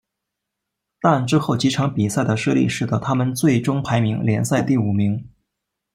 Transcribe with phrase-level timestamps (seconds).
[0.99, 5.29] 但之后几场比赛的失利使得他们最终排名联赛第五名。